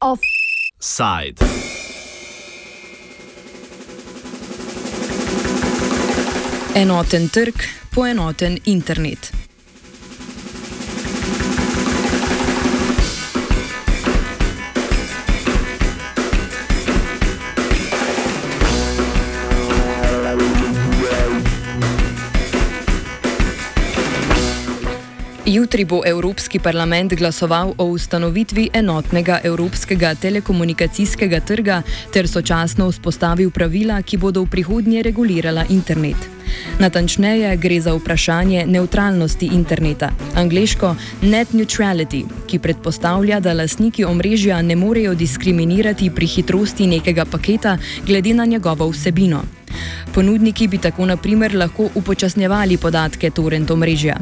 Offside. 0.00 1.44
Enoten 6.74 7.30
trg, 7.30 7.54
poenoten 7.94 8.58
internet. 8.64 9.39
Jutri 25.50 25.84
bo 25.84 26.02
Evropski 26.06 26.58
parlament 26.62 27.14
glasoval 27.18 27.72
o 27.78 27.84
ustanovitvi 27.90 28.68
enotnega 28.72 29.40
evropskega 29.44 30.12
telekomunikacijskega 30.14 31.40
trga 31.42 31.82
ter 32.14 32.28
sočasno 32.30 32.86
vzpostavil 32.92 33.50
pravila, 33.50 33.98
ki 34.02 34.22
bodo 34.22 34.44
v 34.46 34.50
prihodnje 34.54 35.02
regulirala 35.02 35.66
internet. 35.74 36.39
Natančneje 36.78 37.56
gre 37.56 37.80
za 37.80 37.94
vprašanje 37.94 38.66
neutralnosti 38.66 39.46
interneta, 39.52 40.10
angliško 40.34 40.94
net 41.22 41.52
neutrality, 41.52 42.24
ki 42.46 42.58
predpostavlja, 42.58 43.40
da 43.40 43.52
lastniki 43.52 44.04
omrežja 44.04 44.62
ne 44.62 44.76
morejo 44.76 45.14
diskriminirati 45.14 46.10
pri 46.10 46.26
hitrosti 46.26 46.86
nekega 46.86 47.24
paketa 47.24 47.78
glede 48.06 48.34
na 48.34 48.44
njegovo 48.44 48.88
vsebino. 48.88 49.42
Ponudniki 50.14 50.68
bi 50.68 50.78
tako 50.78 51.06
naprimer 51.06 51.54
lahko 51.54 51.88
upočasnjevali 51.94 52.76
podatke 52.76 53.30
torrent 53.30 53.70
omrežja. 53.70 54.16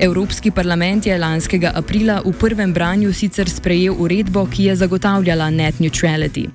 Evropski 0.00 0.50
parlament 0.50 1.06
je 1.06 1.18
lanskega 1.18 1.72
aprila 1.74 2.20
v 2.24 2.32
prvem 2.32 2.72
branju 2.72 3.12
sicer 3.12 3.50
sprejel 3.50 3.94
uredbo, 3.98 4.46
ki 4.46 4.64
je 4.64 4.76
zagotavljala 4.76 5.50
net 5.50 5.78
neutrality. 5.78 6.48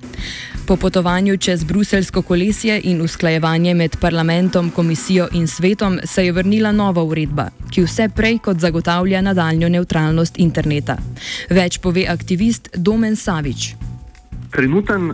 Po 0.68 0.76
potovanju 0.76 1.38
čez 1.38 1.64
bruselsko 1.64 2.22
kolesje 2.22 2.82
in 2.84 3.02
usklajevanje 3.02 3.74
med 3.74 3.96
parlamentom, 4.02 4.70
komisijo 4.70 5.28
in 5.34 5.48
svetom 5.48 6.00
se 6.04 6.26
je 6.26 6.32
vrnila 6.32 6.72
nova 6.72 7.04
uredba, 7.04 7.46
ki 7.72 7.86
vse 7.86 8.10
prej 8.16 8.40
kot 8.44 8.60
zagotavlja 8.60 9.22
nadaljno 9.22 9.70
neutralnost 9.70 10.40
interneta. 10.40 10.98
Več 11.50 11.80
pove 11.80 12.04
aktivist 12.12 12.68
Domen 12.76 13.16
Savič. 13.16 13.76
Trenuten 14.52 15.14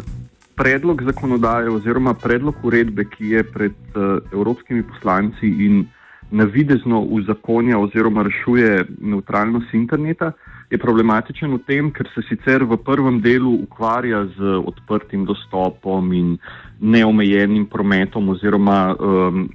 predlog 0.55 1.03
zakonodaje 1.05 1.69
oziroma 1.69 2.13
predlog 2.13 2.55
uredbe, 2.63 3.05
ki 3.05 3.35
je 3.35 3.43
pred 3.43 3.77
uh, 3.93 4.17
evropskimi 4.33 4.81
poslanci 4.83 5.53
in 5.65 5.85
navidezno 6.31 6.99
uzakonja 7.01 7.77
oziroma 7.77 8.23
rešuje 8.23 8.87
neutralnost 9.01 9.73
interneta, 9.73 10.31
je 10.73 10.81
problematičen 10.81 11.53
v 11.53 11.59
tem, 11.67 11.91
ker 11.93 12.07
se 12.15 12.23
sicer 12.25 12.65
v 12.65 12.77
prvem 12.81 13.19
delu 13.21 13.51
ukvarja 13.61 14.25
z 14.33 14.57
odprtim 14.65 15.25
dostopom 15.29 16.09
in 16.17 16.37
neomejenim 16.81 17.67
prometom 17.69 18.33
oziroma 18.33 18.95
um, 18.97 19.45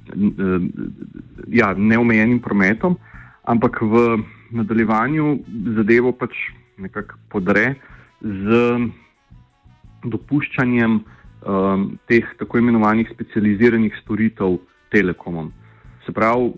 ja, 1.51 1.73
neomejenim 1.75 2.39
prometom, 2.39 2.95
ampak 3.43 3.81
v 3.83 4.23
nadaljevanju 4.55 5.43
zadevo 5.75 6.15
pač 6.15 6.39
nekako 6.79 7.19
podre 7.27 7.75
z 8.23 8.63
dopuščanjem 10.07 11.01
um, 11.03 11.85
teh 12.07 12.23
tako 12.39 12.63
imenovanih 12.63 13.11
specializiranih 13.11 13.91
storitev 13.99 14.61
telekomom. 14.95 15.51
Se 16.07 16.15
pravi, 16.15 16.53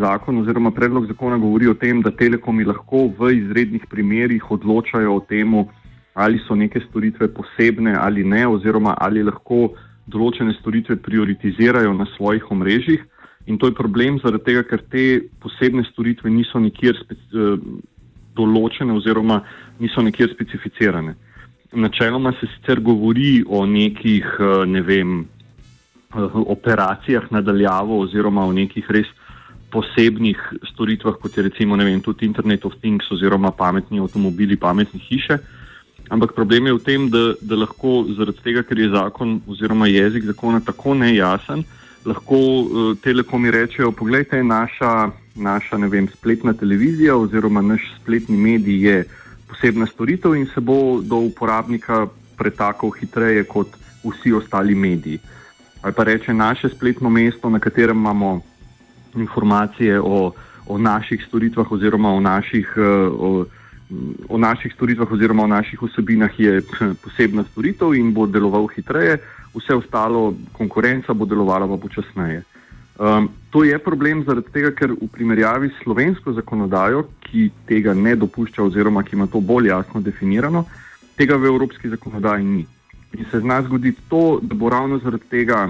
zakon 0.00 0.38
oziroma 0.38 0.70
predlog 0.70 1.06
zakona 1.06 1.38
govori 1.38 1.68
o 1.68 1.74
tem, 1.74 2.02
da 2.02 2.10
telekomi 2.10 2.64
lahko 2.64 3.08
v 3.18 3.32
izrednih 3.38 3.86
primerjih 3.90 4.50
odločajo 4.50 5.16
o 5.16 5.20
tem, 5.20 5.54
ali 6.14 6.38
so 6.46 6.54
neke 6.54 6.80
storitve 6.88 7.28
posebne 7.34 7.96
ali 7.98 8.24
ne, 8.24 8.46
oziroma 8.46 8.94
ali 9.00 9.22
lahko 9.22 9.74
določene 10.06 10.54
storitve 10.60 10.96
prioritizirajo 11.02 11.94
na 11.94 12.06
svojih 12.16 12.50
omrežjih. 12.50 13.02
In 13.46 13.58
to 13.58 13.68
je 13.68 13.76
problem 13.76 14.20
zaradi 14.22 14.44
tega, 14.44 14.62
ker 14.68 14.84
te 14.88 15.04
posebne 15.42 15.84
storitve 15.90 16.30
niso 16.30 16.60
nikjer 16.60 17.00
uh, 17.02 17.58
določene 18.36 18.94
oziroma 18.94 19.42
niso 19.80 20.02
nikjer 20.02 20.32
specificirane. 20.32 21.14
Načeloma 21.74 22.32
se 22.38 22.46
sicer 22.54 22.80
govori 22.80 23.42
o 23.46 23.64
nekih, 23.66 24.26
eh, 24.38 24.66
ne 24.66 24.82
vem, 24.82 25.22
eh, 25.22 26.18
operacijah 26.46 27.26
nadaljavo 27.30 27.98
oziroma 28.04 28.44
o 28.46 28.52
nekih 28.52 28.86
res 28.90 29.10
posebnih 29.74 30.38
storitvah, 30.70 31.18
kot 31.18 31.36
je 31.36 31.42
recimo 31.48 31.76
vem, 31.76 32.00
tudi 32.00 32.26
Internet 32.26 32.64
of 32.64 32.78
Things 32.80 33.10
oziroma 33.10 33.50
pametni 33.50 33.98
avtomobili, 34.00 34.56
pametne 34.56 35.00
hiše. 35.02 35.38
Ampak 36.14 36.34
problem 36.36 36.68
je 36.68 36.76
v 36.76 36.82
tem, 36.84 37.08
da, 37.10 37.32
da 37.40 37.58
lahko 37.58 38.04
zaradi 38.14 38.44
tega, 38.44 38.62
ker 38.62 38.78
je 38.78 38.92
zakon 38.92 39.40
oziroma 39.48 39.88
jezik 39.88 40.28
zakona 40.28 40.60
tako 40.60 40.94
nejasen, 41.00 41.64
lahko 42.04 42.38
uh, 42.38 42.92
telekomi 43.00 43.50
rečejo, 43.50 43.92
pogledajte, 43.96 44.42
naša, 44.44 45.10
naša 45.34 45.80
vem, 45.88 46.08
spletna 46.12 46.52
televizija 46.52 47.16
oziroma 47.16 47.64
naš 47.64 47.88
spletni 48.00 48.36
medij 48.36 48.84
je 48.86 48.98
posebna 49.48 49.86
storitev 49.86 50.36
in 50.36 50.46
se 50.46 50.60
bo 50.60 51.00
do 51.00 51.16
uporabnika 51.24 52.06
pretakal 52.36 52.92
hitreje 53.00 53.44
kot 53.48 53.72
vsi 54.04 54.32
ostali 54.36 54.74
mediji. 54.74 55.18
Ali 55.82 55.92
pa 55.92 56.04
reče 56.04 56.34
naše 56.34 56.68
spletno 56.68 57.10
mesto, 57.10 57.50
na 57.50 57.58
katerem 57.58 57.96
imamo 57.96 58.40
informacije 59.16 60.00
o, 60.00 60.32
o 60.66 60.78
naših 60.78 61.24
storitvah 61.28 61.72
oziroma 61.72 62.12
o 62.14 62.20
naših, 62.20 62.72
eh, 62.76 63.08
o, 63.10 63.44
o 64.28 64.38
naših 64.38 64.72
storitvah 64.74 65.12
oziroma 65.12 65.42
o 65.42 65.46
naših 65.46 65.82
vsebinah 65.82 66.40
je 66.40 66.62
posebna 67.04 67.44
storitev 67.44 67.94
in 67.94 68.12
bo 68.14 68.26
deloval 68.26 68.66
hitreje, 68.66 69.18
vse 69.54 69.74
ostalo 69.74 70.34
konkurenca 70.52 71.14
bo 71.14 71.24
delovala 71.24 71.68
pa 71.68 71.76
počasneje. 71.76 72.42
Um, 72.94 73.28
to 73.50 73.64
je 73.64 73.78
problem 73.78 74.22
zaradi 74.22 74.52
tega, 74.54 74.70
ker 74.70 74.92
v 74.94 75.08
primerjavi 75.10 75.68
s 75.68 75.82
slovensko 75.82 76.32
zakonodajo, 76.32 77.02
ki 77.26 77.48
tega 77.66 77.94
ne 77.94 78.14
dopušča 78.14 78.62
oziroma 78.62 79.02
ki 79.02 79.16
ima 79.16 79.26
to 79.26 79.40
bolj 79.40 79.66
jasno 79.68 80.00
definirano, 80.00 80.64
tega 81.18 81.34
v 81.36 81.50
evropski 81.50 81.90
zakonodaji 81.90 82.44
ni. 82.44 82.66
In 83.18 83.26
se 83.30 83.40
zna 83.40 83.62
zgoditi 83.62 84.00
to, 84.08 84.38
da 84.42 84.54
bo 84.54 84.70
ravno 84.70 84.98
zaradi 84.98 85.26
tega 85.30 85.68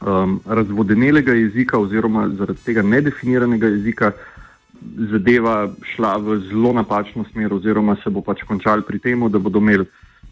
um, 0.00 0.40
razvodenelega 0.46 1.32
jezika 1.32 1.78
oziroma 1.78 2.28
zaradi 2.28 2.64
tega 2.64 2.82
nedefiniranega 2.82 3.66
jezika 3.66 4.12
zadeva 5.10 5.68
šla 5.94 6.16
v 6.16 6.38
zelo 6.48 6.72
napačno 6.72 7.24
smer 7.32 7.54
oziroma 7.54 7.96
se 8.04 8.10
bo 8.10 8.22
pač 8.22 8.44
končal 8.46 8.82
pri 8.82 8.98
tem, 8.98 9.26
da 9.30 9.38
bodo 9.38 9.58
imeli 9.58 9.86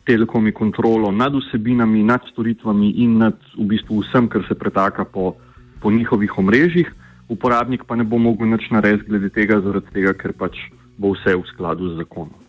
telekomi 0.06 0.52
kontrolo 0.52 1.10
nad 1.10 1.34
vsebinami, 1.34 2.02
nad 2.02 2.22
storitvami 2.30 2.90
in 3.02 3.18
nad 3.18 3.34
v 3.58 3.66
bistvu 3.66 4.04
vsem, 4.04 4.28
kar 4.28 4.46
se 4.48 4.54
pretaka 4.54 5.04
po 5.04 5.34
po 5.80 5.90
njihovih 5.90 6.38
omrežjih, 6.38 6.88
uporabnik 7.28 7.84
pa 7.84 7.96
ne 7.96 8.04
bo 8.04 8.18
mogel 8.18 8.48
nič 8.48 8.70
narediti 8.70 9.10
glede 9.10 9.28
tega, 9.30 9.60
zaradi 9.60 9.92
tega, 9.92 10.14
ker 10.18 10.32
pač 10.32 10.58
bo 10.98 11.12
vse 11.14 11.36
v 11.36 11.44
skladu 11.52 11.92
z 11.92 12.02
zakonom. 12.02 12.45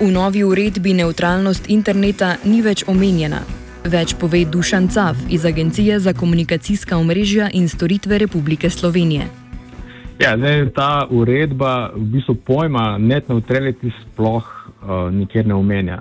V 0.00 0.08
novi 0.08 0.40
uredbi 0.40 0.94
neutralnost 0.96 1.66
interneta 1.68 2.30
ni 2.48 2.62
več 2.64 2.86
omenjena. 2.88 3.42
Več 3.84 4.14
pove 4.16 4.38
Dušan 4.48 4.86
Cav 4.88 5.18
iz 5.28 5.42
Agencije 5.44 5.98
za 6.00 6.14
komunikacijska 6.16 6.96
omrežja 6.96 7.50
in 7.52 7.66
storitve 7.68 8.16
Republike 8.18 8.70
Slovenije. 8.72 9.26
Ja, 10.16 10.38
zdaj, 10.40 10.70
ta 10.72 11.04
uredba 11.04 11.90
v 11.92 12.04
bistvu 12.14 12.34
pojma 12.48 12.96
net 12.96 13.28
neutrality 13.28 13.92
sploh 13.98 14.46
uh, 14.48 15.12
nikjer 15.12 15.44
ne 15.44 15.58
omenja. 15.58 15.98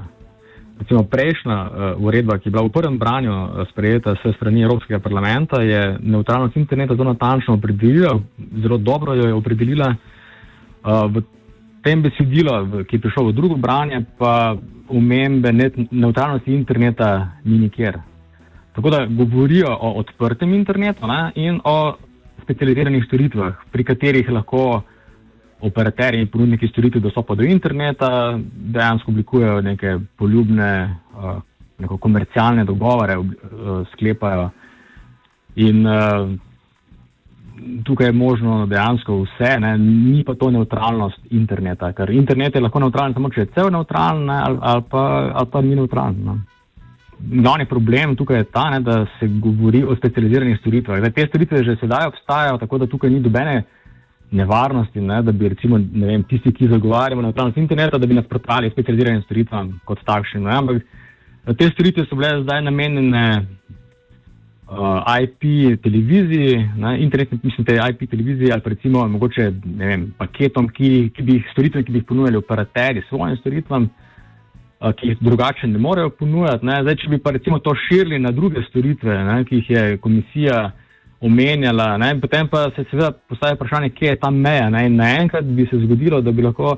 Recimo 0.79 1.03
prejšnja 1.03 1.57
uh, 1.59 1.99
uredba, 1.99 2.37
ki 2.39 2.47
je 2.47 2.53
bila 2.55 2.63
v 2.69 2.71
prvem 2.71 2.95
branju 2.95 3.35
uh, 3.35 3.65
sprejeta 3.67 4.15
s 4.15 4.31
strani 4.37 4.63
Evropskega 4.63 5.01
parlamenta, 5.03 5.59
je 5.59 5.97
neutralnost 5.99 6.55
interneta 6.55 6.95
zelo 6.95 7.11
natančno 7.11 7.59
opredelila, 7.59 8.15
zelo 8.63 8.79
dobro 8.79 9.19
jo 9.19 9.27
je 9.27 9.35
opredelila. 9.35 9.91
Uh, 9.91 11.11
v 11.11 11.38
tem 11.83 12.01
besedilu, 12.01 12.83
ki 12.83 12.97
je 12.97 13.01
prišel 13.01 13.29
v 13.29 13.35
drugo 13.35 13.55
branje, 13.55 14.03
pa 14.17 14.55
umembe 14.89 15.51
neutralnosti 15.91 16.53
interneta 16.53 17.39
ni 17.45 17.59
nikjer. 17.59 17.99
Tako 18.75 18.89
da 18.89 19.05
govorijo 19.05 19.71
o 19.81 19.91
odprtem 19.99 20.53
internetu 20.53 21.07
ne, 21.07 21.31
in 21.35 21.59
o 21.63 21.95
specializiranih 22.43 23.03
storitvah, 23.05 23.53
pri 23.71 23.83
katerih 23.83 24.29
lahko 24.29 24.81
operaterji 25.61 26.21
in 26.21 26.27
ponudniki 26.31 26.67
storitev 26.67 27.01
dostopa 27.01 27.35
do 27.35 27.43
interneta 27.43 28.39
dejansko 28.73 29.11
oblikujejo 29.11 29.61
neke 29.61 29.97
poljubne, 30.17 30.95
uh, 31.15 31.41
neko 31.79 31.97
komercialne 31.97 32.63
dogovore, 32.65 33.17
uh, 33.17 33.27
sklepajo. 33.91 34.49
In 35.55 35.85
uh, 35.85 36.29
tukaj 37.85 38.07
je 38.07 38.11
možno 38.11 38.65
dejansko 38.65 39.21
vse, 39.23 39.55
ne? 39.59 39.77
ni 39.77 40.23
pa 40.23 40.35
to 40.35 40.51
neutralnost 40.51 41.19
interneta, 41.31 41.93
ker 41.93 42.09
internet 42.09 42.55
je 42.55 42.61
lahko 42.61 42.79
neutralen 42.79 43.13
samo, 43.13 43.29
če 43.29 43.41
je 43.41 43.51
cel 43.55 43.71
neutralen 43.71 44.29
ali, 44.29 44.57
ali, 44.61 44.83
pa, 44.89 45.03
ali 45.33 45.51
pa 45.51 45.61
ni 45.61 45.75
neutralen. 45.75 46.23
Ne? 46.25 46.39
glavni 47.19 47.65
problem 47.65 48.15
tukaj 48.15 48.37
je 48.37 48.43
ta, 48.43 48.69
ne, 48.69 48.79
da 48.79 49.05
se 49.19 49.27
govori 49.27 49.83
o 49.83 49.95
specializiranih 49.95 50.57
storitvah. 50.59 51.11
Te 51.15 51.25
storitve 51.27 51.63
že 51.63 51.75
sedaj 51.79 52.07
obstajajo, 52.07 52.57
tako 52.57 52.77
da 52.77 52.87
tukaj 52.87 53.09
ni 53.09 53.19
dobene 53.19 53.63
nevarnosti, 54.31 55.01
ne, 55.01 55.21
da 55.21 55.31
bi 55.31 55.49
recimo 55.49 55.79
vem, 55.93 56.23
tisti, 56.23 56.53
ki 56.53 56.67
zagovarjamo 56.67 57.21
neutralnost 57.21 57.57
interneta, 57.57 57.97
da 57.97 58.07
bi 58.07 58.13
nasprotovali 58.13 58.69
specializiranim 58.69 59.21
storitvam 59.21 59.79
kot 59.85 60.03
takšnim. 60.05 60.43
Ne, 60.43 60.55
ampak 60.55 61.57
te 61.57 61.69
storitve 61.73 62.05
so 62.05 62.15
bile 62.15 62.43
zdaj 62.43 62.61
namenjene 62.61 63.25
uh, 64.69 65.03
IP 65.21 65.81
televiziji, 65.83 66.57
ne, 66.77 66.95
internet, 67.03 67.31
mislim, 67.43 67.65
te 67.65 67.77
IP 67.91 68.09
televiziji 68.09 68.51
ali 68.51 68.61
pa 68.61 68.69
recimo 68.69 69.07
mogoče 69.07 69.51
vem, 69.65 70.13
paketom, 70.17 70.69
ki, 70.69 71.09
ki 71.15 71.23
bi 71.23 71.39
jih 71.39 71.49
storitve, 71.51 71.83
ki 71.83 71.91
bi 71.91 72.01
jih 72.01 72.07
ponujali 72.07 72.37
operaterji 72.37 73.07
svojim 73.09 73.37
storitvam. 73.37 73.89
Ki 74.79 75.09
jih 75.09 75.17
drugače 75.19 75.67
ne 75.67 75.75
morejo 75.77 76.09
ponujati. 76.15 76.63
Zdaj, 76.63 76.95
če 77.01 77.09
bi 77.11 77.17
pa 77.19 77.33
recimo 77.35 77.57
to 77.59 77.73
širili 77.75 78.15
na 78.19 78.31
druge 78.31 78.61
storitve, 78.69 79.17
ne, 79.27 79.41
ki 79.43 79.57
jih 79.59 79.69
je 79.69 79.97
komisija 79.97 80.61
uh, 80.65 80.85
omenjala. 81.21 81.97
Ne? 81.97 82.19
Potem 82.21 82.47
pa 82.47 82.69
se 82.75 82.85
seveda 82.89 83.11
postavi 83.11 83.55
vprašanje, 83.55 83.89
kje 83.89 84.07
je 84.07 84.19
ta 84.19 84.29
meja. 84.29 84.69
Ne? 84.69 84.89
Naenkrat 84.89 85.45
bi 85.45 85.67
se 85.71 85.79
zgodilo, 85.79 86.21
da 86.21 86.31
bi 86.31 86.43
lahko 86.43 86.77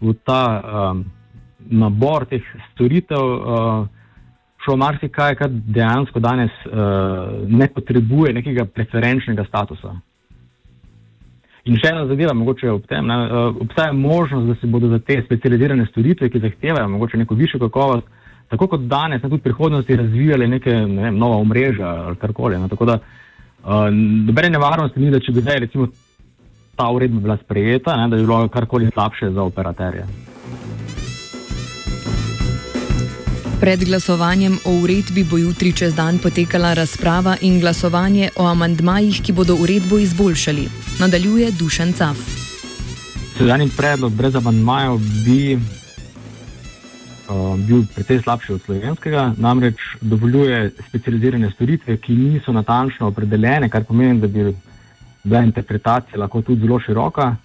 v 0.00 0.14
ta 0.24 0.42
um, 0.60 1.04
nabor 1.70 2.24
teh 2.30 2.44
storitev 2.72 3.24
uh, 3.24 3.86
šlo 4.64 4.76
marsikaj, 4.76 5.34
kar 5.34 5.50
dejansko 5.50 6.20
danes 6.20 6.52
uh, 6.66 6.72
ne 7.48 7.68
potrebuje 7.68 8.34
nekega 8.36 8.64
preferenčnega 8.64 9.44
statusa. 9.48 9.94
In 11.68 11.76
še 11.76 11.92
ena 11.92 12.06
zadeva, 12.08 12.34
mogoče 12.36 12.70
ob 12.72 12.86
tem, 12.88 13.06
ne, 13.06 13.16
uh, 13.26 13.60
obstaja 13.64 13.92
možnost, 13.96 14.48
da 14.48 14.56
se 14.60 14.68
bodo 14.68 14.88
za 14.92 14.98
te 15.04 15.20
specializirane 15.24 15.86
storitve, 15.90 16.30
ki 16.32 16.44
zahtevajo 16.44 16.88
mogoče 16.88 17.20
neko 17.20 17.36
višjo 17.38 17.60
kakovost, 17.66 18.06
tako 18.52 18.68
kot 18.74 18.86
danes, 18.90 19.22
ne 19.22 19.28
tudi 19.28 19.40
v 19.40 19.48
prihodnosti, 19.48 19.96
razvijali 19.96 20.48
neke 20.48 20.74
ne 20.86 21.08
vem, 21.08 21.18
nova 21.18 21.40
omrežja 21.40 21.94
ali 22.06 22.20
karkoli. 22.20 22.58
Ne, 22.60 22.68
tako 22.68 22.88
da 22.92 22.98
uh, 23.00 23.88
Nobene 23.92 24.50
nevarnosti 24.56 25.00
ni, 25.00 25.12
da 25.12 25.20
če 25.20 25.36
bi 25.36 25.44
zdaj 25.44 25.64
recimo 25.66 25.88
ta 26.76 26.88
uredba 26.92 27.20
bila 27.20 27.36
sprejeta, 27.36 27.96
ne, 27.96 28.08
da 28.08 28.16
bi 28.16 28.26
bilo 28.28 28.48
karkoli 28.48 28.90
slabše 28.92 29.30
za 29.36 29.42
operaterje. 29.42 30.08
Pred 33.60 33.84
glasovanjem 33.84 34.54
o 34.64 34.72
uredbi 34.82 35.20
bo 35.30 35.36
jutri 35.36 35.72
čez 35.76 35.94
dan 35.94 36.18
potekala 36.18 36.72
razprava 36.74 37.36
in 37.40 37.58
glasovanje 37.60 38.30
o 38.36 38.46
amandmajih, 38.48 39.20
ki 39.22 39.32
bodo 39.36 39.54
uredbo 39.60 39.98
izboljšali. 39.98 40.64
Nadaljuje 41.00 41.50
Dušen 41.58 41.92
Caf. 41.92 42.16
Sedanji 43.36 43.68
predlog 43.76 44.12
brez 44.12 44.36
amandmajev 44.36 44.96
bi 45.26 45.56
uh, 45.56 45.60
bil 47.66 47.84
precej 47.94 48.22
slabši 48.22 48.52
od 48.52 48.62
slovenskega, 48.62 49.34
namreč 49.36 49.76
dovoljuje 50.00 50.72
specializirane 50.88 51.50
storitve, 51.50 51.96
ki 51.96 52.16
niso 52.16 52.52
natančno 52.52 53.12
opredeljene, 53.12 53.68
kar 53.68 53.84
pomeni, 53.84 54.20
da 54.20 54.26
bi 54.26 54.56
bila 55.24 55.44
interpretacija 55.44 56.18
lahko 56.18 56.42
tudi 56.42 56.60
zelo 56.60 56.80
široka. 56.80 57.36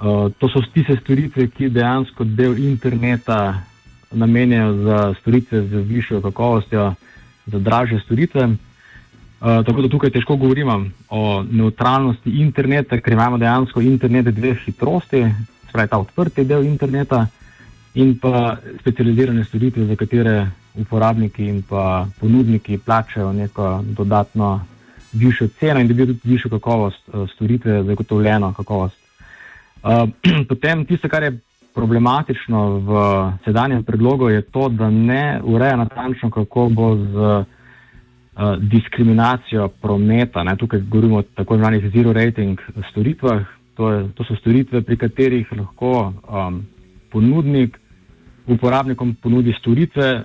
Uh, 0.00 0.32
to 0.38 0.48
so 0.50 0.66
tiste 0.74 0.98
storitve, 1.04 1.46
ki 1.46 1.70
dejansko 1.70 2.24
del 2.24 2.58
interneta 2.58 3.67
namenjajo 4.10 4.72
za 4.82 5.14
storitve 5.20 5.62
z 5.62 5.76
višjo 5.76 6.20
kakovostjo, 6.20 6.94
za 7.46 7.58
dražje 7.58 8.00
storitve. 8.00 8.44
Uh, 8.44 9.64
tako 9.66 9.82
da 9.82 9.88
tukaj 9.88 10.10
težko 10.10 10.36
govorimo 10.36 10.84
o 11.08 11.42
neutralnosti 11.50 12.30
interneta, 12.30 13.00
ker 13.00 13.12
imamo 13.12 13.38
dejansko 13.38 13.80
internet 13.80 14.34
dveh 14.34 14.58
hitrosti, 14.64 15.24
spravi 15.68 15.88
ta 15.88 15.98
odprti 15.98 16.44
del 16.44 16.64
interneta 16.66 17.26
in 17.94 18.18
pa 18.18 18.56
specializirane 18.80 19.44
storitve, 19.44 19.86
za 19.86 19.96
katere 19.96 20.50
uporabniki 20.74 21.46
in 21.46 21.62
ponudniki 22.20 22.78
plačajo 22.78 23.32
neko 23.32 23.84
dodatno 23.86 24.64
višjo 25.12 25.48
ceno 25.60 25.80
in 25.80 25.88
dobijo 25.88 26.06
tudi 26.06 26.20
višjo 26.24 26.50
kakovost 26.50 27.08
uh, 27.08 27.30
storitve, 27.30 27.82
zagotovljeno 27.82 28.52
kakovost. 28.52 28.98
Uh, 29.82 30.08
potem 30.48 30.84
tisto, 30.86 31.08
kar 31.08 31.22
je 31.22 31.38
problematično 31.74 32.78
v 32.78 32.90
sedanjem 33.44 33.84
predlogu, 33.84 34.28
je 34.28 34.42
to, 34.42 34.68
da 34.68 34.90
ne 34.90 35.40
ureja 35.44 35.76
natančno, 35.76 36.30
kako 36.30 36.68
bo 36.68 36.96
z 36.96 37.14
uh, 37.14 37.44
diskriminacijo 38.58 39.68
prometa. 39.68 40.42
Ne? 40.42 40.56
Tukaj 40.56 40.80
govorimo 40.80 41.18
o 41.18 41.22
tako 41.22 41.54
imenovanih 41.54 41.90
zero 41.92 42.12
rating 42.12 42.60
storitvah. 42.90 43.44
To, 43.74 43.92
je, 43.92 44.08
to 44.14 44.24
so 44.24 44.34
storitve, 44.40 44.82
pri 44.82 44.96
katerih 44.96 45.52
lahko 45.52 46.12
um, 46.26 46.66
ponudnik 47.12 47.78
uporabnikom 48.46 49.14
ponudi 49.22 49.54
storitve, 49.60 50.24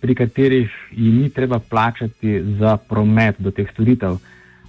pri 0.00 0.14
katerih 0.14 0.70
jim 0.90 1.18
ni 1.22 1.30
treba 1.30 1.58
plačati 1.58 2.40
za 2.58 2.76
promet 2.76 3.36
do 3.38 3.50
teh 3.50 3.68
storitev. 3.72 4.16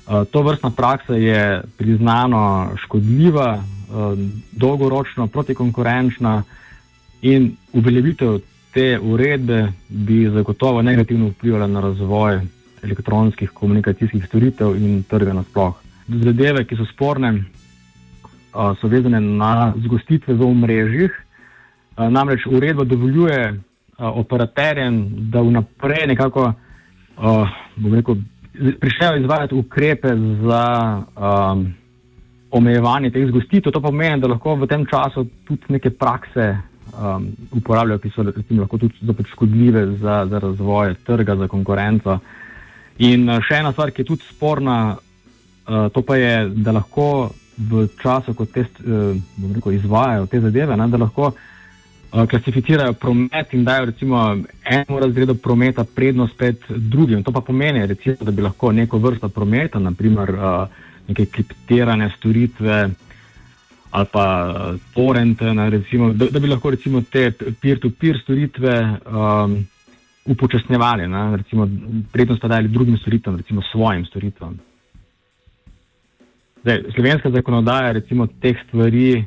Eh, 0.05 0.25
to 0.31 0.41
vrstna 0.41 0.69
praksa 0.69 1.15
je 1.15 1.61
priznano 1.77 2.71
škodljiva, 2.77 3.57
eh, 3.57 3.61
dolgoročno 4.51 5.27
protikonkurenčna 5.27 6.43
in 7.21 7.55
uveljavitev 7.73 8.39
te 8.73 8.99
uredbe 8.99 9.71
bi 9.89 10.29
zagotovo 10.29 10.81
negativno 10.81 11.27
vplivala 11.27 11.67
na 11.67 11.81
razvoj 11.81 12.41
elektronskih 12.83 13.49
komunikacijskih 13.49 14.25
storitev 14.25 14.75
in 14.75 15.03
trga 15.03 15.33
nasploh. 15.33 15.73
Zadeve, 16.07 16.65
ki 16.65 16.75
so 16.75 16.85
sporne, 16.85 17.33
eh, 17.33 18.75
so 18.81 18.87
vezane 18.87 19.19
na 19.19 19.73
zgostitve 19.77 20.33
v 20.33 20.45
omrežjih, 20.45 21.11
namreč 21.97 22.45
uredba 22.45 22.83
dovoljuje 22.83 23.59
operaterjem, 23.97 25.09
da 25.31 25.41
vnaprej 25.41 26.07
nekako 26.07 26.53
uh, 27.17 27.49
prišljajo 28.79 29.17
izvajati 29.19 29.55
ukrepe 29.55 30.07
za 30.41 30.65
um, 31.15 31.73
omejevanje 32.51 33.09
teh 33.11 33.27
zgostitev. 33.27 33.71
To 33.71 33.81
pomeni, 33.81 34.21
da 34.21 34.27
lahko 34.27 34.55
v 34.55 34.67
tem 34.67 34.85
času 34.85 35.25
tudi 35.47 35.75
neke 35.75 35.89
prakse 35.89 36.57
um, 36.93 37.29
uporabljajo, 37.51 37.99
ki 37.99 38.11
so 38.13 38.23
recimo, 38.23 38.61
lahko 38.61 38.77
tudi 38.77 39.01
zopet 39.01 39.31
škodljive 39.31 39.85
za, 40.01 40.25
za 40.29 40.39
razvoj 40.39 40.95
trga, 41.05 41.35
za 41.35 41.47
konkurenco. 41.47 42.19
In 42.97 43.29
uh, 43.29 43.41
še 43.43 43.59
ena 43.61 43.73
stvar, 43.75 43.91
ki 43.91 44.03
je 44.03 44.11
tudi 44.13 44.29
sporna, 44.29 44.77
uh, 44.95 45.89
to 45.93 46.01
pa 46.01 46.19
je, 46.19 46.35
da 46.55 46.75
lahko 46.75 47.31
v 47.57 47.87
času, 48.01 48.35
ko 48.35 48.45
te, 48.45 48.67
uh, 48.83 49.11
rekel, 49.55 49.75
izvajajo 49.79 50.29
te 50.31 50.41
zadeve, 50.43 50.77
ne, 50.77 50.87
da 50.91 51.01
lahko 51.01 51.31
uh, 51.31 51.43
klasificirajo 52.23 52.93
promet 52.93 53.53
in 53.53 53.63
dajo 53.63 53.85
recimo 53.85 54.37
enemu 54.63 54.99
razredu 54.99 55.35
prometa 55.35 55.83
prednost 55.83 56.37
pred 56.37 56.55
drugim. 56.69 57.23
To 57.23 57.31
pa 57.31 57.41
pomeni, 57.41 57.85
recimo, 57.87 58.15
da 58.21 58.31
bi 58.31 58.41
lahko 58.41 58.71
neko 58.71 58.97
vrsto 58.97 59.29
prometa, 59.29 59.79
naprimer 59.79 60.29
uh, 60.29 60.39
eh, 60.39 60.67
neke 61.07 61.25
kriptirane 61.25 62.09
storitve 62.17 62.89
ali 63.91 64.07
pa 64.11 64.25
uh, 64.47 64.79
torrente, 64.93 65.45
recimo, 65.69 66.13
da, 66.13 66.25
da 66.25 66.39
bi 66.39 66.47
lahko 66.47 66.69
recimo 66.69 67.01
te 67.01 67.31
peer-to-peer 67.61 68.19
storitve 68.23 68.99
um, 69.05 69.65
upočasnjevali, 70.25 71.07
ne, 71.07 71.37
recimo 71.37 71.69
prednost 72.11 72.41
pa 72.41 72.47
dali 72.47 72.67
drugim 72.67 72.97
storitvam, 72.97 73.37
recimo 73.37 73.61
svojim 73.71 74.05
storitvam. 74.05 74.59
Zdaj, 76.61 76.83
slovenska 76.95 77.29
zakonodaja 77.29 77.91
recimo 77.91 78.27
teh 78.27 78.57
stvari, 78.67 79.25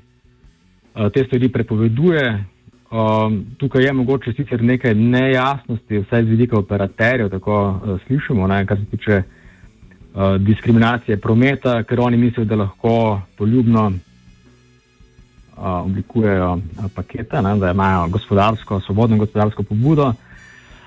uh, 0.95 1.13
te 1.13 1.25
stvari 1.25 1.49
prepoveduje, 1.49 2.45
Um, 2.91 3.47
tukaj 3.59 3.85
je 3.85 3.93
mogoče 3.93 4.33
sicer 4.33 4.63
nekaj 4.65 4.95
nejasnosti, 4.95 5.99
vsaj 5.99 6.23
z 6.25 6.29
vidika 6.29 6.59
operaterjev, 6.59 7.29
tako 7.31 7.69
uh, 7.71 8.01
slišimo, 8.07 8.47
ne, 8.47 8.67
kar 8.67 8.79
se 8.79 8.85
tiče 8.85 9.23
uh, 9.23 10.37
diskriminacije 10.41 11.21
prometa, 11.21 11.83
ker 11.83 12.01
oni 12.01 12.17
mislijo, 12.17 12.45
da 12.45 12.57
lahko 12.57 13.21
poljubno 13.39 13.87
uh, 13.87 15.65
oblikujejo 15.65 16.53
uh, 16.55 16.85
pakete, 16.95 17.43
ne, 17.43 17.57
da 17.57 17.71
imajo 17.71 18.09
gospodarsko, 18.09 18.81
svobodno 18.81 19.17
gospodarsko 19.17 19.63
pobudo. 19.63 20.13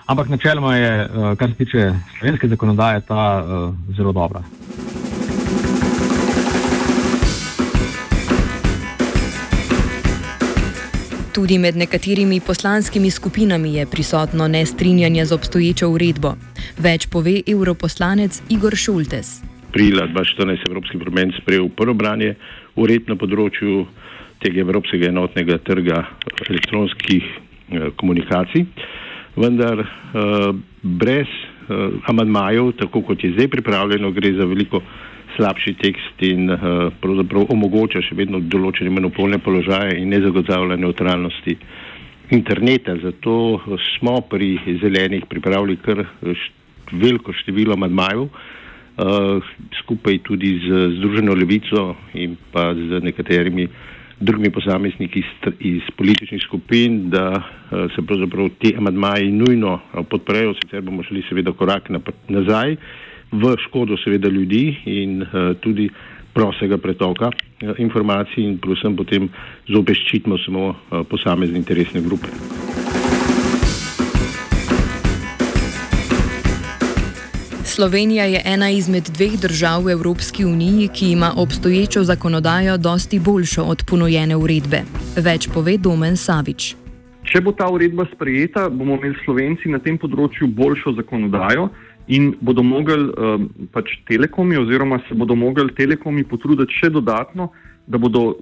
Ampak 0.06 0.30
načeloma 0.30 0.76
je, 0.76 1.06
uh, 1.06 1.38
kar 1.38 1.50
se 1.50 1.56
tiče 1.56 1.94
slovenske 2.20 2.48
zakonodaje, 2.48 3.02
ta 3.02 3.46
uh, 3.46 3.96
zelo 3.96 4.12
dobra. 4.12 4.42
Tudi 11.32 11.56
med 11.58 11.78
nekaterimi 11.80 12.42
poslanskimi 12.48 13.10
skupinami 13.12 13.74
je 13.74 13.86
prisotno 13.86 14.48
nestrinjanje 14.48 15.26
z 15.26 15.32
obstoječo 15.32 15.88
uredbo. 15.88 16.34
Več 16.78 17.08
pove 17.08 17.38
europoslanec 17.48 18.42
Igor 18.50 18.76
Šultes. 18.76 19.30
Aprila 19.70 20.08
2014 20.08 20.50
je 20.50 20.68
Evropski 20.70 20.98
parlament 21.00 21.34
sprejel 21.42 21.70
prvo 21.70 21.94
branje 21.94 22.34
ured 22.76 23.08
na 23.08 23.16
področju 23.16 23.86
tega 24.44 24.60
Evropskega 24.66 25.08
enotnega 25.08 25.58
trga 25.64 26.02
elektronskih 26.50 27.24
eh, 27.24 27.88
komunikacij, 27.96 28.66
vendar 29.40 29.86
eh, 29.86 30.52
brez 30.84 31.32
eh, 31.32 32.12
amadmajev, 32.12 32.74
tako 32.84 33.06
kot 33.08 33.24
je 33.24 33.32
zdaj 33.38 33.48
pripravljeno, 33.56 34.12
gre 34.12 34.34
za 34.36 34.50
veliko 34.52 34.84
slabši 35.36 35.74
tekst 35.82 36.24
in 36.28 36.50
uh, 36.50 36.60
pravzaprav 37.02 37.52
omogoča 37.54 38.02
še 38.06 38.18
vedno 38.20 38.40
določene 38.40 38.92
monopolne 38.94 39.40
položaje 39.40 40.00
in 40.02 40.10
ne 40.14 40.22
zagotavlja 40.24 40.80
neutralnosti 40.82 41.58
interneta. 42.32 42.96
Zato 43.04 43.62
smo 43.98 44.22
pri 44.22 44.56
zelenih 44.82 45.28
pripravili 45.30 45.78
kar 45.84 46.06
veliko 46.92 47.34
število 47.36 47.78
madmajev, 47.80 48.28
skupaj 49.82 50.20
tudi 50.28 50.60
z 50.64 50.82
Združeno 50.98 51.34
levico 51.36 51.96
in 52.14 52.36
pa 52.52 52.74
z 52.76 53.00
nekaterimi 53.04 53.68
drugimi 54.20 54.52
posamezniki 54.54 55.20
iz, 55.20 55.30
iz 55.60 55.82
političnih 55.98 56.42
skupin, 56.44 57.10
da 57.10 57.42
se 57.96 58.04
pravzaprav 58.08 58.50
ti 58.60 58.74
amadmaji 58.78 59.32
nujno 59.32 59.80
podprejo, 60.10 60.54
sicer 60.62 60.82
bomo 60.82 61.04
šli 61.04 61.24
seveda 61.30 61.52
korak 61.58 61.90
nazaj 62.30 62.76
v 63.32 63.56
škodo 63.68 63.98
seveda 64.04 64.30
ljudi 64.30 64.78
in 64.86 65.26
tudi 65.60 65.90
prostega 66.34 66.78
pretoka 66.78 67.30
eh, 67.30 67.74
informacij 67.78 68.44
in 68.44 68.58
predvsem 68.58 68.96
potem 68.96 69.30
zopet 69.68 69.98
ščitimo 69.98 70.38
samo 70.46 70.72
eh, 70.72 71.04
posamezne 71.10 71.60
interesne 71.60 72.02
grupe. 72.02 72.32
Slovenija 77.72 78.26
je 78.28 78.42
ena 78.46 78.68
izmed 78.70 79.08
dveh 79.16 79.40
držav 79.42 79.86
v 79.86 79.94
Evropski 79.96 80.46
uniji, 80.46 80.90
ki 80.94 81.12
ima 81.12 81.32
obstoječo 81.38 82.04
zakonodajo 82.04 82.78
dosti 82.78 83.20
boljšo 83.20 83.64
od 83.64 83.84
ponujene 83.90 84.36
uredbe. 84.36 84.84
Več 85.18 85.48
pove 85.54 85.78
Domen 85.78 86.18
Savič. 86.18 86.76
Če 87.24 87.42
bo 87.42 87.54
ta 87.56 87.70
uredba 87.72 88.06
sprejeta, 88.12 88.68
bomo 88.70 88.98
imeli 89.00 89.16
Slovenci 89.24 89.72
na 89.72 89.80
tem 89.80 89.98
področju 89.98 90.50
boljšo 90.52 90.98
zakonodajo 91.00 91.70
in 92.12 92.36
bodo 92.40 92.64
mogli 92.64 93.08
uh, 93.08 93.40
pač 93.72 93.94
telekomi, 94.08 94.58
oziroma 94.60 95.00
se 95.08 95.16
bodo 95.16 95.36
mogli 95.36 95.72
telekomi 95.78 96.26
potruditi 96.28 96.82
še 96.82 96.90
dodatno, 96.92 97.52
da 97.88 97.98
bodo 97.98 98.42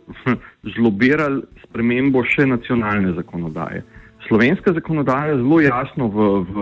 zlobirali 0.76 1.44
spremembo 1.66 2.24
še 2.26 2.48
nacionalne 2.50 3.14
zakonodaje. 3.18 3.84
Slovenska 4.28 4.74
zakonodaja 4.76 5.38
zelo 5.40 5.62
jasno 5.64 6.10
v, 6.12 6.30
v 6.50 6.56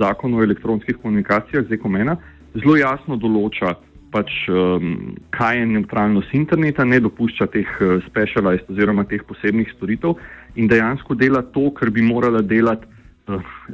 zakonu 0.00 0.40
o 0.40 0.46
elektronskih 0.46 0.96
komunikacijah, 1.02 1.66
zdaj 1.66 1.82
komena, 1.82 2.16
zelo 2.54 2.78
jasno 2.78 3.18
določa, 3.20 3.74
pač, 4.12 4.32
um, 4.52 5.12
kaj 5.34 5.58
je 5.58 5.68
neutralnost 5.74 6.32
interneta, 6.36 6.84
ne 6.84 7.02
dopušča 7.02 7.48
teh 7.52 7.68
uh, 7.80 7.98
specialized 8.06 8.70
oziroma 8.70 9.06
teh 9.08 9.22
posebnih 9.26 9.70
storitev 9.74 10.18
in 10.54 10.68
dejansko 10.70 11.16
dela 11.18 11.42
to, 11.54 11.70
kar 11.74 11.90
bi 11.90 12.04
morala 12.04 12.42
delati 12.44 12.91
Eh, 12.91 12.91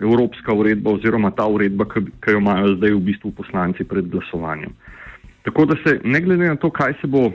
evropska 0.00 0.52
uredba 0.52 0.90
oziroma 0.90 1.31
ta 1.31 1.47
uredba, 1.47 1.85
ki 1.88 2.33
jo 2.33 2.38
imajo 2.38 2.75
zdaj 2.76 2.95
v 2.95 3.00
bistvu 3.00 3.33
poslanci 3.33 3.85
pred 3.85 4.09
glasovanjem. 4.09 4.73
Tako 5.43 5.64
da 5.64 5.76
se, 5.85 6.00
ne 6.05 6.21
glede 6.21 6.49
na 6.49 6.57
to, 6.57 6.71
kaj 6.71 6.99
se 7.00 7.07
bo, 7.07 7.31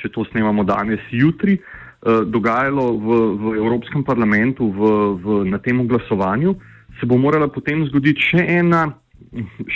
če 0.00 0.10
to 0.10 0.24
snemamo 0.32 0.64
danes, 0.64 1.00
jutri, 1.10 1.58
eh, 1.58 2.24
dogajalo 2.26 2.86
v, 2.98 3.20
v 3.38 3.54
Evropskem 3.62 4.04
parlamentu 4.04 4.70
v, 4.72 4.90
v, 5.22 5.44
na 5.50 5.58
tem 5.58 5.86
glasovanju, 5.86 6.56
se 7.00 7.06
bo 7.06 7.18
morala 7.18 7.48
potem 7.48 7.86
zgoditi 7.86 8.32
še 8.32 8.42
ena, 8.58 8.88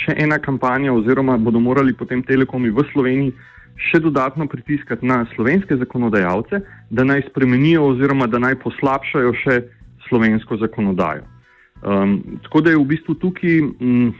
še 0.05 0.17
ena 0.19 0.37
kampanja 0.39 0.93
oziroma 0.93 1.37
bodo 1.37 1.59
morali 1.59 1.95
potem 1.95 2.23
telekomi 2.23 2.69
v 2.69 2.83
Sloveniji 2.91 3.33
še 3.77 4.01
dodatno 4.01 4.47
pritiskati 4.49 5.05
na 5.05 5.23
slovenske 5.35 5.77
zakonodajalce, 5.77 6.61
da 6.89 7.03
naj 7.05 7.27
spremenijo 7.29 7.85
oziroma 7.91 8.27
da 8.27 8.41
naj 8.41 8.57
poslabšajo 8.63 9.33
še 9.43 9.57
slovensko 10.09 10.57
zakonodajo. 10.57 11.36
Um, 11.85 12.39
tako 12.43 12.61
da 12.61 12.73
je 12.73 12.77
v 12.77 12.85
bistvu 12.89 13.13
tukaj, 13.21 13.59
m, 13.61 14.13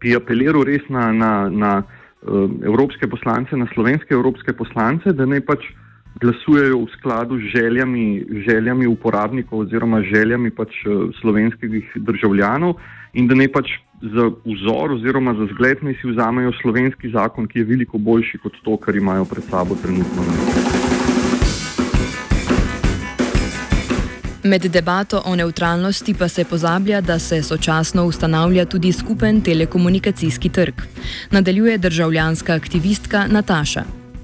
bi 0.00 0.14
apeliral 0.14 0.62
res 0.64 0.86
na, 0.88 1.10
na, 1.12 1.32
na 1.50 1.72
uh, 1.82 2.46
evropske 2.62 3.08
poslance, 3.10 3.56
na 3.56 3.66
slovenske 3.74 4.14
evropske 4.14 4.54
poslance, 4.54 5.12
da 5.12 5.26
ne 5.26 5.40
pač 5.42 5.66
glasujejo 6.20 6.84
v 6.84 6.92
skladu 6.98 7.38
z 7.38 7.50
željami, 7.54 8.24
željami 8.46 8.86
uporabnikov 8.86 9.66
oziroma 9.66 10.02
željami 10.02 10.50
pač 10.50 10.78
uh, 10.86 11.10
slovenskih 11.20 11.92
državljanov 11.96 12.78
in 13.12 13.26
da 13.26 13.34
ne 13.34 13.48
pač 13.50 13.74
za 14.00 14.30
vzor 14.46 14.92
oziroma 14.92 15.34
za 15.34 15.46
zgled 15.52 15.82
ne 15.82 15.94
si 15.98 16.08
vzamejo 16.08 16.52
slovenski 16.62 17.10
zakon, 17.10 17.46
ki 17.46 17.58
je 17.58 17.64
veliko 17.64 17.98
boljši 17.98 18.38
kot 18.38 18.62
to, 18.64 18.76
kar 18.76 18.96
imajo 18.96 19.24
pred 19.24 19.44
sabo 19.44 19.74
trenutno. 19.82 20.89
Med 24.42 24.64
debato 24.72 25.20
o 25.26 25.34
neutralnosti 25.36 26.14
pa 26.18 26.28
se 26.28 26.44
pozablja, 26.44 27.00
da 27.00 27.18
se 27.18 27.42
sočasno 27.42 28.04
ustanavlja 28.04 28.64
tudi 28.64 28.92
skupen 28.92 29.40
telekomunikacijski 29.40 30.48
trg. 30.48 30.74
Nadaljuje 31.30 31.78
državljanska 31.78 32.54
aktivistka 32.54 33.26
Nataša. 33.30 33.82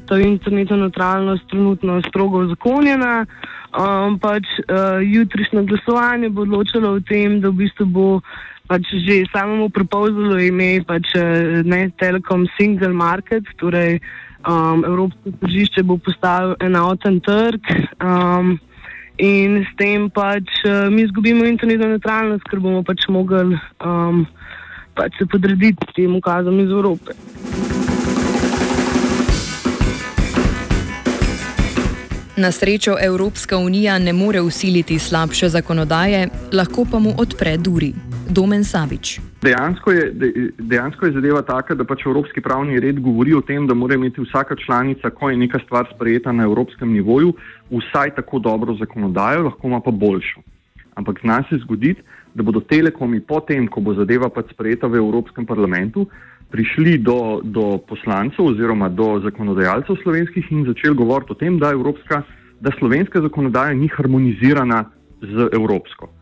Ta 0.09 0.19
internetna 0.19 0.77
neutralnost 0.77 1.49
trenutno 1.51 1.97
je 1.97 2.03
strogo 2.09 2.47
zakonjena. 2.47 3.27
Um, 3.77 4.19
pač, 4.19 4.43
uh, 4.43 5.05
jutrišnje 5.05 5.63
glasovanje 5.63 6.29
bo 6.29 6.43
odločilo 6.43 6.93
o 6.97 7.01
tem, 7.01 7.41
da 7.41 7.49
v 7.49 7.53
bistvu 7.67 7.85
bo 7.87 8.21
pač 8.67 8.89
že 9.05 9.27
samemu 9.33 9.69
propozalo 9.69 10.39
ime 10.41 10.81
pač, 10.87 11.13
uh, 11.13 11.61
ne 11.65 11.91
Telekom 12.01 12.47
Single 12.57 12.89
Market, 12.89 13.45
torej 13.61 14.01
um, 14.49 14.81
Evropsko 14.85 15.35
tržišče 15.45 15.83
bo 15.83 15.99
postavil 15.99 16.57
enoten 16.61 17.21
trg. 17.21 17.61
Um, 18.01 18.57
in 19.19 19.65
s 19.65 19.71
tem 19.77 20.11
pač 20.11 20.45
uh, 20.65 20.89
mi 20.93 21.03
izgubimo 21.03 21.45
internetno 21.45 21.89
neutralnost, 21.95 22.45
ker 22.51 22.61
bomo 22.61 22.83
pač 22.85 23.09
mogli 23.09 23.57
um, 23.85 24.27
pač 24.97 25.17
se 25.19 25.27
podrediti 25.27 25.93
tem 25.97 26.17
ukazom 26.17 26.61
iz 26.61 26.71
Evrope. 26.71 27.17
Na 32.37 32.53
srečo 32.53 32.97
Evropska 33.01 33.57
unija 33.57 33.99
ne 33.99 34.13
more 34.13 34.41
usiliti 34.41 34.99
slabše 34.99 35.49
zakonodaje, 35.49 36.29
lahko 36.53 36.85
pa 36.85 36.99
mu 36.99 37.15
odpre 37.17 37.57
duri. 37.57 37.95
Domen 38.31 38.65
Savič. 38.65 39.21
Dejansko 39.43 39.93
je, 39.93 40.13
dejansko 40.59 41.07
je 41.07 41.13
zadeva 41.13 41.43
taka, 41.47 41.75
da 41.79 41.85
pač 41.87 42.03
Evropski 42.07 42.43
pravni 42.43 42.81
red 42.83 42.99
govori 43.01 43.35
o 43.35 43.41
tem, 43.41 43.67
da 43.67 43.75
mora 43.75 43.95
imeti 43.95 44.21
vsaka 44.25 44.57
članica, 44.59 45.11
ko 45.11 45.31
je 45.31 45.37
neka 45.37 45.61
stvar 45.65 45.87
sprejeta 45.95 46.33
na 46.33 46.45
evropskem 46.45 46.93
nivoju, 46.93 47.35
vsaj 47.71 48.15
tako 48.17 48.39
dobro 48.39 48.75
zakonodajo, 48.81 49.45
lahko 49.47 49.69
ima 49.69 49.81
pa 49.81 49.91
boljšo. 49.91 50.43
Ampak 50.95 51.21
zna 51.23 51.43
se 51.49 51.61
zgoditi, 51.63 52.03
da 52.35 52.43
bodo 52.43 52.61
telekomi 52.61 53.21
potem, 53.21 53.69
ko 53.69 53.81
bo 53.81 53.95
zadeva 53.95 54.29
pač 54.29 54.51
sprejeta 54.53 54.91
v 54.91 54.99
Evropskem 54.99 55.47
parlamentu, 55.47 56.09
prišli 56.51 56.99
do, 56.99 57.41
do 57.45 57.79
poslancev 57.79 58.51
oziroma 58.51 58.89
do 58.89 59.21
zakonodajalcev 59.23 60.03
slovenskih 60.03 60.51
in 60.51 60.67
začeli 60.67 60.99
govoriti 60.99 61.33
o 61.33 61.39
tem, 61.39 61.59
da, 61.63 61.71
evropska, 61.71 62.23
da 62.61 62.75
slovenska 62.79 63.23
zakonodaja 63.23 63.75
ni 63.75 63.89
harmonizirana 63.93 64.85
z 65.23 65.51
evropsko 65.53 66.16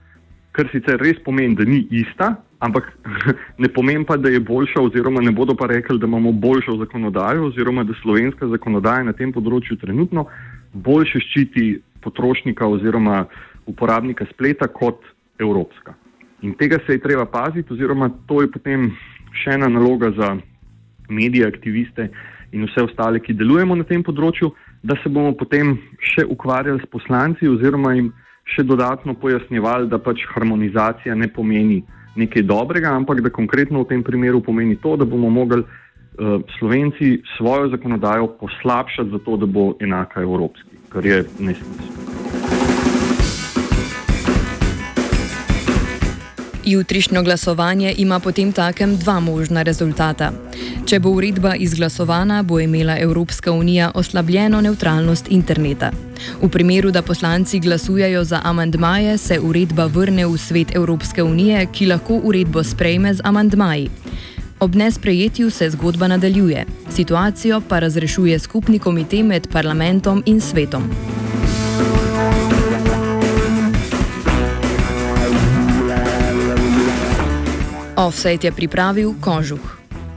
kar 0.55 0.69
sicer 0.71 1.01
res 1.03 1.19
pomeni, 1.25 1.57
da 1.59 1.67
ni 1.67 1.83
ista, 1.91 2.31
ampak 2.63 2.93
ne 3.63 3.69
pomeni 3.69 4.07
pa, 4.07 4.17
da 4.17 4.31
je 4.31 4.41
boljša, 4.41 4.83
oziroma 4.87 5.23
ne 5.25 5.33
bodo 5.35 5.57
pa 5.59 5.67
rekli, 5.71 5.99
da 5.99 6.07
imamo 6.07 6.33
boljšo 6.33 6.79
zakonodajo, 6.85 7.49
oziroma 7.51 7.85
da 7.85 7.97
slovenska 8.03 8.49
zakonodaja 8.53 9.09
na 9.09 9.17
tem 9.19 9.33
področju 9.35 9.81
trenutno 9.83 10.29
boljše 10.75 11.21
ščiti 11.27 11.67
potrošnika 12.05 12.67
oziroma 12.69 13.25
uporabnika 13.67 14.27
spleta 14.33 14.69
kot 14.69 15.03
evropska. 15.41 15.95
In 16.45 16.55
tega 16.61 16.79
se 16.87 16.97
je 16.97 17.03
treba 17.03 17.25
paziti, 17.27 17.73
oziroma 17.73 18.11
to 18.29 18.43
je 18.45 18.51
potem 18.53 18.91
še 19.35 19.57
ena 19.57 19.71
naloga 19.73 20.13
za 20.15 20.35
medije, 21.09 21.49
aktiviste 21.49 22.11
in 22.53 22.67
vse 22.69 22.85
ostale, 22.85 23.19
ki 23.21 23.35
delujemo 23.35 23.75
na 23.75 23.87
tem 23.89 24.05
področju, 24.05 24.53
da 24.85 24.97
se 25.03 25.11
bomo 25.11 25.33
potem 25.35 25.75
še 25.99 26.27
ukvarjali 26.29 26.83
s 26.83 26.91
poslanci 26.93 27.49
oziroma 27.49 27.95
jim 27.97 28.13
še 28.45 28.63
dodatno 28.63 29.15
pojasnjevali, 29.15 29.89
da 29.89 29.99
pač 29.99 30.25
harmonizacija 30.35 31.15
ne 31.15 31.29
pomeni 31.33 31.83
nekaj 32.17 32.45
dobrega, 32.47 32.93
ampak 32.95 33.25
da 33.25 33.33
konkretno 33.33 33.83
v 33.83 33.91
tem 33.91 34.05
primeru 34.07 34.43
pomeni 34.45 34.77
to, 34.77 34.97
da 34.97 35.09
bomo 35.09 35.31
mogli 35.33 35.65
uh, 35.65 36.39
Slovenci 36.59 37.19
svojo 37.37 37.73
zakonodajo 37.75 38.35
poslabšati, 38.41 39.11
zato 39.17 39.37
da 39.37 39.47
bo 39.47 39.73
enaka 39.81 40.23
evropski, 40.23 40.83
kar 40.93 41.07
je 41.07 41.25
nesmiselno. 41.39 42.04
Jutrišnjo 46.66 47.23
glasovanje 47.23 47.94
ima 47.99 48.21
potem 48.21 48.52
takem 48.52 48.97
dva 48.97 49.21
možna 49.21 49.62
rezultata. 49.62 50.33
Če 50.87 50.99
bo 50.99 51.11
uredba 51.11 51.54
izglasovana, 51.56 52.42
bo 52.42 52.61
imela 52.61 52.97
Evropska 52.99 53.52
unija 53.52 53.90
oslabljeno 53.94 54.61
neutralnost 54.61 55.26
interneta. 55.28 55.90
V 56.42 56.49
primeru, 56.49 56.90
da 56.90 57.02
poslanci 57.02 57.61
glasujejo 57.61 58.25
za 58.25 58.40
amandmaje, 58.44 59.18
se 59.18 59.40
uredba 59.40 59.87
vrne 59.87 60.26
v 60.26 60.38
svet 60.38 60.75
Evropske 60.75 61.23
unije, 61.23 61.66
ki 61.73 61.87
lahko 61.87 62.21
uredbo 62.25 62.64
sprejme 62.64 63.14
z 63.14 63.21
amandmaji. 63.25 63.90
Ob 64.61 64.75
nesprejetju 64.75 65.50
se 65.50 65.71
zgodba 65.71 66.09
nadaljuje, 66.09 66.64
situacijo 66.90 67.61
pa 67.68 67.78
razrešuje 67.78 68.38
skupni 68.38 68.78
komitej 68.78 69.23
med 69.23 69.49
parlamentom 69.52 70.23
in 70.26 70.40
svetom. 70.40 70.88
Offset 77.95 78.45
je 78.45 78.53
pripravil 78.53 79.15
Kožuh. 79.23 79.84